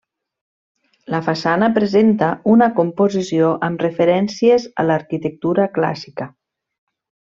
La 1.15 1.19
façana 1.27 1.69
presenta 1.75 2.31
una 2.55 2.69
composició 2.81 3.53
amb 3.71 3.87
referències 3.89 4.69
a 4.85 4.89
l'arquitectura 4.91 5.73
clàssica. 5.81 6.33